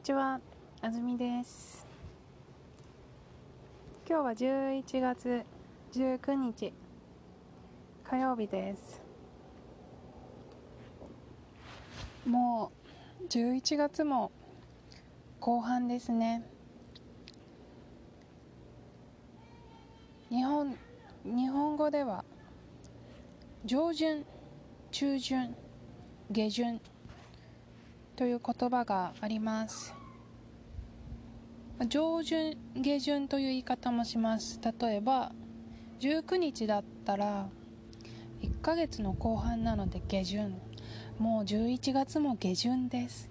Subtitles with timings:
[0.00, 0.40] にちは、
[0.80, 1.86] あずみです。
[4.08, 5.44] 今日は11月
[5.92, 6.72] 19日、
[8.02, 9.02] 火曜日です。
[12.24, 12.72] も
[13.20, 14.32] う11月も
[15.38, 16.46] 後半ですね。
[20.30, 20.78] 日本
[21.26, 22.24] 日本語では
[23.66, 24.24] 上旬、
[24.92, 25.54] 中旬、
[26.30, 26.80] 下旬
[28.20, 29.94] という言葉があります。
[31.88, 34.60] 上旬下旬という言い方もします。
[34.78, 35.32] 例えば
[36.00, 37.48] 19日だったら
[38.42, 40.60] 1ヶ月の後半なので下旬。
[41.18, 43.30] もう11月も下旬です。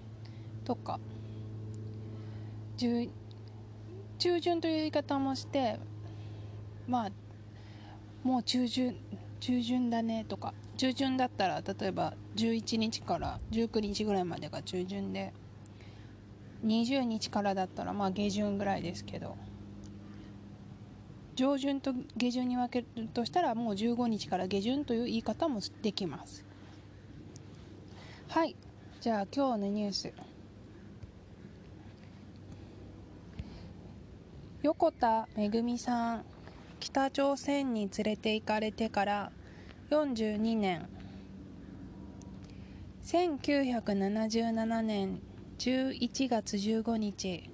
[0.64, 0.98] とか。
[2.76, 3.08] 中
[4.40, 5.78] 旬という言い方もして
[6.88, 7.10] まあ
[8.24, 8.96] もう中旬
[9.38, 10.24] 中旬だね。
[10.24, 10.52] とか。
[10.80, 15.34] 中旬だったら例えば11日から19日ぐらいまでが中旬で
[16.64, 19.36] 20日からだったらまあ下旬ぐらいですけど
[21.36, 26.46] 上旬と下旬に分けるとしたらもう15日から下旬という言い方もできます。
[28.28, 28.56] はい。
[29.02, 30.14] じゃあ今日のニュース。
[34.62, 36.24] 横田めぐみさん
[36.78, 39.32] 北朝鮮に連れて行かれてから
[39.90, 40.88] 42年。
[43.02, 45.20] 1977年
[45.58, 47.50] 11月15日。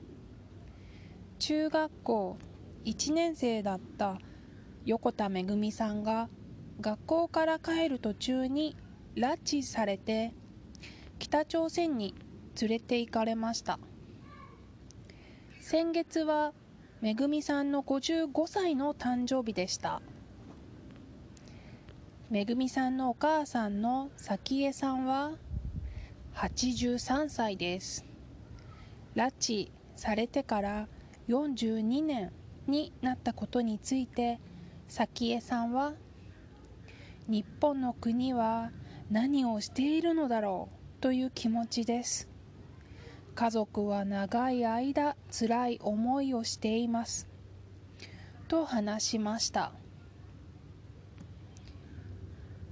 [1.38, 2.36] 中学校
[2.84, 4.18] 1年生だった
[4.84, 6.28] 横田めぐみさんが
[6.82, 8.76] 学校から帰る途中に
[9.14, 10.34] 拉致されて
[11.18, 12.14] 北朝鮮に
[12.60, 13.78] 連れて行かれました。
[15.62, 16.52] 先月は
[17.00, 20.02] めぐみさんの55歳の誕生日でした。
[22.28, 25.34] めぐみさんのお母さんの早紀江さんは
[26.34, 28.04] 83歳です。
[29.14, 30.88] 拉致されてから
[31.28, 32.32] 42年
[32.66, 34.40] になったことについて
[34.88, 35.92] 早紀江さんは
[37.28, 38.72] 日本の国は
[39.08, 42.28] 何をしているのだろうという気持ちです。
[43.36, 47.28] 家族は長い間つらい思いをしています。
[48.48, 49.70] と話しました。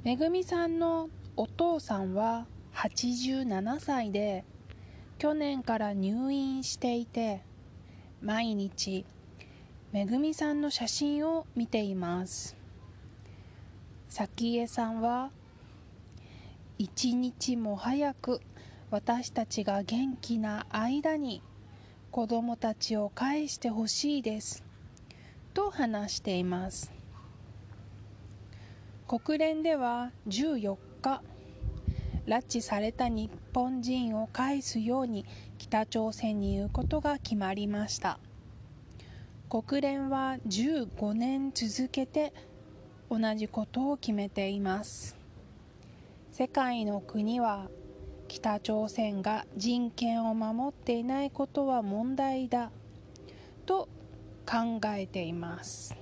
[0.04, 4.44] めぐみさんのお父さんは87歳で
[5.16, 7.40] 去年から入院していて
[8.20, 9.06] 毎日
[9.92, 12.54] めぐみさんの写真を見ています。
[14.10, 15.30] 早紀江さんは
[16.76, 18.42] 一日も早く
[18.90, 21.40] 私たちが元気な間に
[22.10, 24.64] 子供たちを返してほしいです
[25.54, 26.93] と話しています。
[29.06, 31.22] 国連では14日
[32.26, 35.26] 拉致された日本人を返すように
[35.58, 38.18] 北朝鮮に言うことが決まりました。
[39.50, 42.32] 国連は15年続けて
[43.10, 45.18] 同じことを決めています。
[46.32, 47.68] 世界の国は
[48.26, 52.70] 北朝鮮が人権を守っていないことは問題だ
[53.66, 53.86] と
[54.46, 55.94] 考えています。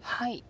[0.00, 0.44] はい。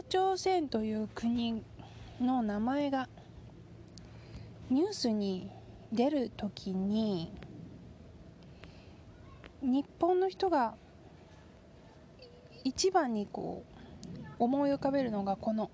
[0.00, 1.62] 北朝鮮という国
[2.22, 3.06] の名前が
[4.70, 5.50] ニュースに
[5.92, 7.30] 出るときに
[9.60, 10.74] 日本の人が
[12.64, 15.70] 一番にこう思い浮かべるのがこの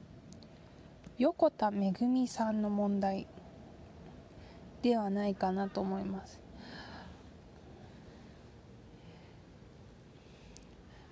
[1.19, 3.29] 横田めぐみさんの問題
[4.83, 6.41] ではないかなと思います。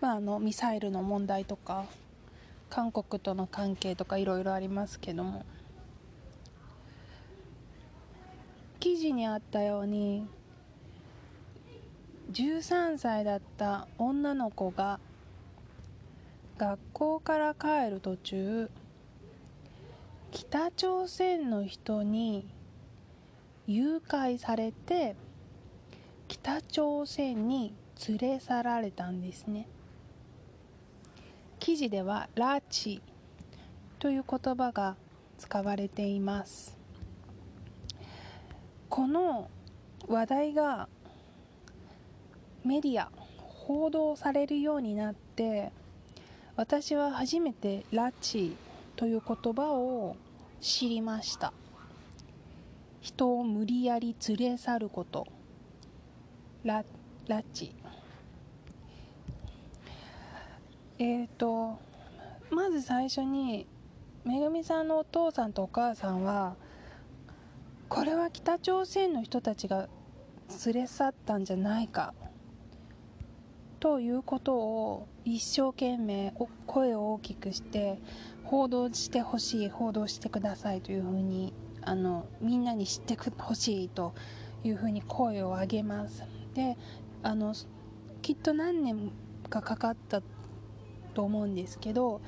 [0.00, 1.84] まあ、あのミサイルの問題とか
[2.74, 5.44] 韓国との関係とかいろいろありますけども。
[8.80, 10.26] 記事にあったように
[12.32, 14.98] 13歳だった女の子が
[16.58, 18.68] 学校から帰る途中
[20.32, 22.44] 北朝鮮の人に
[23.68, 25.14] 誘拐されて
[26.26, 27.72] 北朝鮮に
[28.08, 29.68] 連れ去られたんですね。
[31.64, 33.00] 記事では「拉致」
[33.98, 34.96] という言葉が
[35.38, 36.76] 使われています。
[38.90, 39.48] この
[40.06, 40.90] 話題が
[42.64, 45.72] メディア報道されるようになって
[46.54, 48.56] 私は初めて拉致
[48.94, 50.16] という言葉を
[50.60, 51.54] 知りました。
[53.00, 55.26] 人を無理やり連れ去ること。
[56.62, 56.84] 拉
[57.26, 57.83] 拉致
[60.98, 61.78] えっ、ー、と
[62.50, 63.66] まず最初に
[64.24, 66.56] めぐみさんのお父さんとお母さんは
[67.88, 69.88] これは北朝鮮の人たちが
[70.64, 72.14] 連れ去ったんじゃないか
[73.80, 76.32] ということを一生懸命
[76.66, 77.98] 声を大きくして
[78.44, 81.52] 報道してほしい報道してくださいというふうに
[81.82, 84.14] あのみんなに知ってほしいと
[84.62, 86.24] いうふうに声を上げます。
[86.54, 86.78] で
[87.22, 87.54] あの
[88.22, 89.12] きっと何年
[89.50, 90.22] かかかった
[91.14, 92.20] と思うんですけど、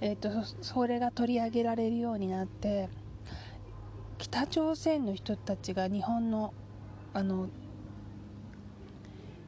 [0.00, 2.88] えーと、それが取り上げられるようになって
[4.18, 6.52] 北朝鮮の人たちが日本の
[7.12, 7.48] あの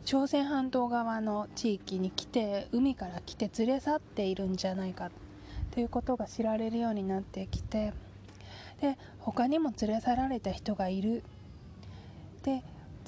[0.04, 5.10] 朝鮮半島側の地域に来て海から来て連れ去っているんじゃないか
[5.72, 7.92] ということが知られるようになってきて
[8.80, 11.24] で他にも連れ去られた人がいる。
[12.44, 12.62] で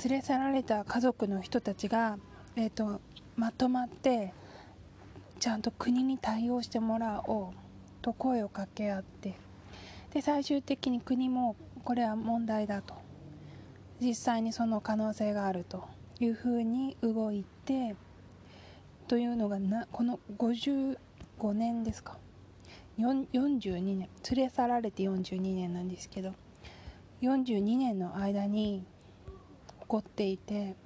[0.04, 2.19] 連れ去られた家族の人たちが、
[2.56, 3.00] えーと、
[3.36, 4.32] まとまって
[5.38, 7.52] ちゃんと国に対応してもらおう
[8.02, 9.35] と声を掛け合って。
[10.12, 11.55] で最終的に国も
[11.85, 12.94] これは問題だと。
[14.00, 15.88] 実際にその可能性があると
[16.20, 17.96] いうふうに動いて
[19.08, 20.96] というのがなこの55
[21.52, 22.19] 年ですか。
[22.99, 26.35] 42年連れ去られて42年なんですけど。
[27.20, 28.85] 42年の間に
[29.81, 30.76] 起こっていて、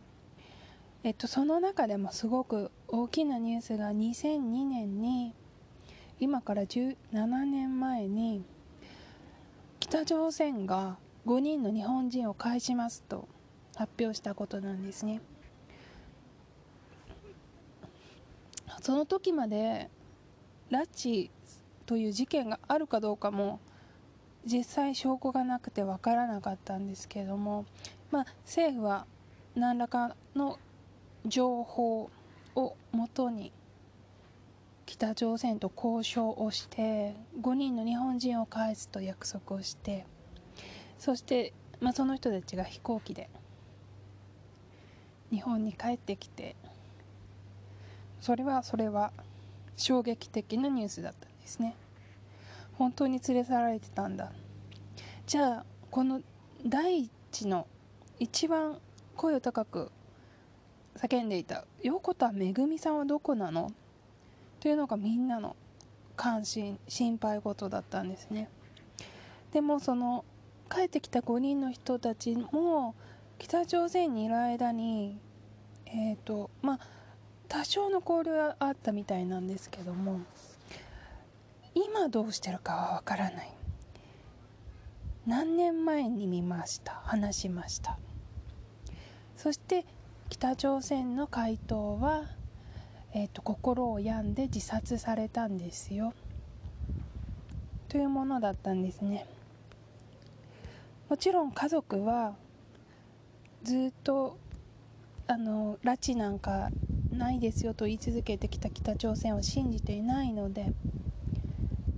[1.04, 5.34] えっと、その中でもすごく大きなニュースが2002年に
[6.20, 6.94] 今から17
[7.46, 8.44] 年前に
[9.80, 13.26] 北朝鮮が5人の日本人を返しますと
[13.76, 15.22] 発表したことなんですね。
[18.82, 19.88] その時まで
[20.70, 21.30] 拉致
[21.86, 23.58] という事件があるかどうかも
[24.44, 27.64] 実際証拠がなくて分からなかったんですけれども、
[28.10, 29.06] まあ、政府は
[29.54, 30.58] 何らかの
[31.24, 32.10] 情報
[32.54, 33.52] をもとに
[34.86, 40.06] 北朝鮮と交渉をして5人の日本人を返すと約束をして
[40.98, 43.28] そして、まあ、その人たちが飛行機で
[45.30, 46.56] 日本に帰ってきて
[48.20, 49.12] それはそれは
[49.76, 51.74] 衝撃的なニュースだったんですね。
[52.74, 54.30] 本当に連れ去られてたんだ。
[55.26, 56.20] じゃあこの
[56.64, 57.66] 第一の
[58.20, 58.78] 一番
[59.16, 59.90] 声を高く
[60.96, 63.72] 叫んでいた横田めぐみさんはどこなの？
[64.60, 65.56] というのがみんなの
[66.16, 68.48] 関心心配事だったんですね。
[69.52, 70.24] でもその
[70.70, 72.94] 帰ってきた5人の人たちも
[73.38, 75.18] 北朝鮮にいる間に
[75.86, 76.80] えっ、ー、とまあ
[77.48, 80.20] 多少の交流はあったみたいなんですけども
[81.74, 83.52] 今どうしてるかはわからない。
[85.26, 86.92] 何年前に見ました？
[87.04, 87.98] 話しました。
[89.36, 89.84] そして
[90.32, 92.24] 北朝鮮の回答は、
[93.12, 96.14] えーと、心を病んで自殺されたんですよ。
[97.90, 99.26] というものだったんですね。
[101.10, 102.34] もちろん家族は
[103.62, 104.38] ずっと
[105.26, 106.70] あの拉致なんか
[107.10, 110.72] ないですよと言い続けてきた北朝鮮を信じていないので、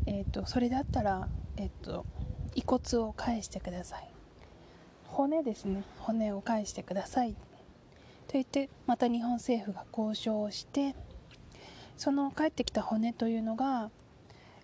[0.06, 2.04] えーと、それだったら、えーと、
[2.56, 4.08] 遺骨を返してください。
[5.04, 5.84] 骨ですね。
[6.00, 7.36] 骨を返してください
[8.26, 10.94] と言ってまた日本政府が交渉をして
[11.96, 13.90] その帰ってきた骨というのが、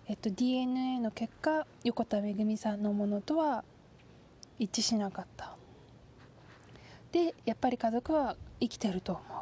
[0.07, 3.63] えっと、DNA の結果横田めぐみさんのものとは
[4.59, 5.55] 一致しなかった。
[7.11, 9.41] でやっぱり家族は生きてると思う。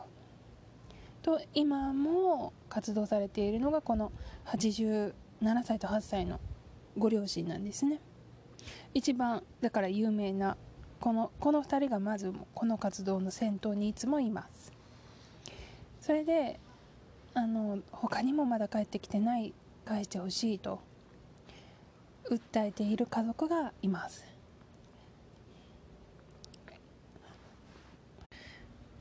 [1.21, 4.11] と今も活動されているのがこの
[4.45, 5.13] 87
[5.63, 6.39] 歳と8歳の
[6.97, 7.99] ご両親なんですね。
[8.93, 10.57] 一番だから有名な
[10.99, 14.71] このこの2人がまずこの活動の先頭にいつもいます。
[16.01, 16.59] それで
[17.33, 19.53] あの他にもまだ帰ってきてない
[19.85, 20.79] 返してほしいと
[22.29, 24.25] 訴えている家族がいます。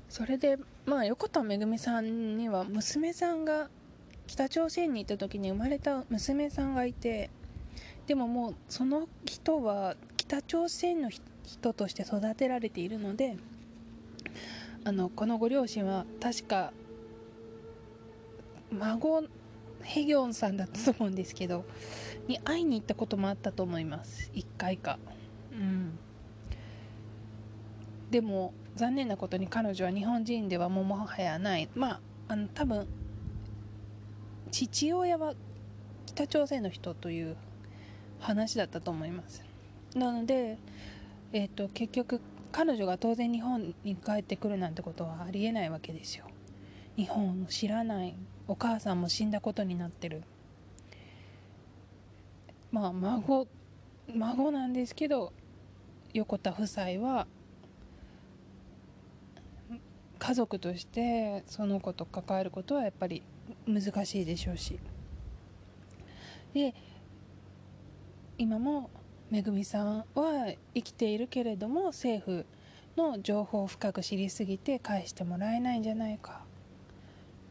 [0.08, 3.68] それでまあ横田めぐみさんには娘さんが
[4.26, 7.30] 北朝鮮に行った時に生まれた娘さんがいて
[8.06, 13.36] でももうその人は北朝鮮の人人として育てられているので
[14.84, 16.72] あのこのご両親は確か
[18.70, 19.24] 孫
[19.82, 21.64] ヘギョンさんだったと思うんですけど
[22.26, 24.30] に会いに行ったこともあったと思います。
[24.34, 24.98] 1回か。
[25.52, 25.98] うん。
[28.10, 31.68] でも残念なことに彼女は日本人ではももはやない。
[31.74, 32.86] まああの多分
[34.50, 35.34] 父親は
[36.06, 37.36] 北朝鮮の人という
[38.20, 39.42] 話だったと思います。
[39.94, 40.58] なので、
[41.32, 42.20] えーと、結局
[42.52, 46.24] 彼女が当然日本に帰ってくるなんてことはありえないわけですよ。
[46.96, 48.14] 日本を知らない。
[48.46, 50.22] お母さんも死んだことになってる。
[52.72, 53.46] まあ孫
[54.14, 55.32] 孫なんですけど
[56.14, 57.26] 横田夫妻は
[60.18, 63.22] 家族としてその子と関わることはやっぱり
[63.66, 64.78] 難しいでしょうし。
[66.54, 66.74] で
[68.38, 68.90] 今も
[69.30, 72.46] めぐみさんは生きているけれども政府
[72.96, 76.40] の情報を深く知りすぎて返してもらえないんじゃないか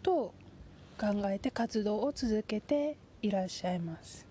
[0.01, 0.34] と
[1.00, 4.25] 考えて活動を続けていらっしゃいます。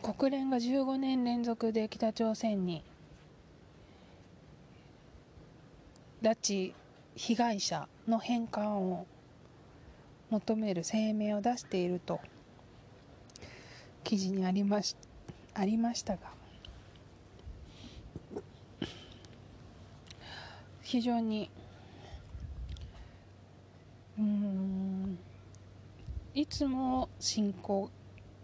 [0.00, 2.82] 国連が15年連続で北朝鮮に
[6.22, 6.72] 拉致
[7.14, 9.06] 被害者の返還を
[10.30, 12.20] 求める声明を出していると。
[14.08, 14.96] 記事にありまし
[15.52, 16.20] ありましたが
[20.80, 21.50] 非常に
[24.18, 25.18] うん
[26.32, 27.90] いつも侵攻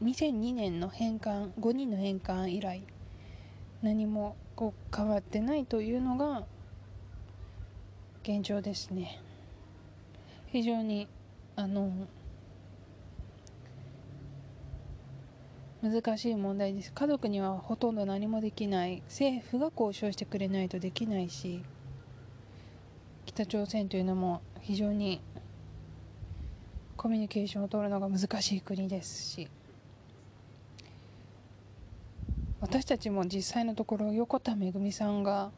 [0.03, 2.83] 2002年の返還5人の返還以来
[3.81, 6.45] 何もこう変わってないというのが
[8.23, 9.19] 現状ですね。
[10.49, 11.09] 非常に
[11.57, 11.91] あの
[15.85, 16.95] 難しい問題です。
[16.95, 19.03] 家族にはほとんど何もできない。
[19.03, 21.63] 政府が交渉してくれないとできないし
[23.27, 25.21] 北朝鮮というのも非常に
[26.97, 29.49] コミュニケーションを取るのが難しい国ですし
[32.63, 35.51] 私たちも実際のところ横田めぐみさんが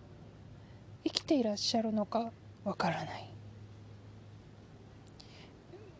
[1.05, 2.33] 生きていらっしゃるのか
[2.65, 3.31] わからない。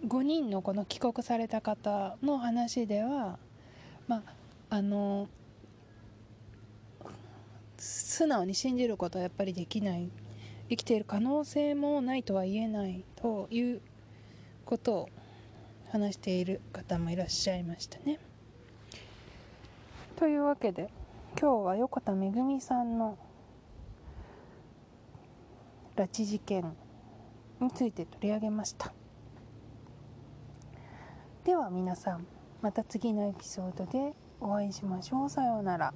[0.05, 3.39] 5人のこの帰国された方の話では
[4.09, 4.23] まあ
[4.77, 5.29] あの
[7.77, 10.11] 素直に信じることはやっぱりできない
[10.69, 13.81] 生きている可能性もないとは言えないという
[14.65, 15.09] ことを
[15.91, 18.19] 話している方もいらっしゃいましたね。
[20.17, 20.89] というわけで
[21.39, 23.19] 今日は横田めぐみさんの
[25.95, 26.75] 拉致事件
[27.61, 28.95] について取り上げました
[31.45, 32.27] では皆さん
[32.67, 35.31] また次のエピソードでお会いしましょう。
[35.31, 35.95] さようなら。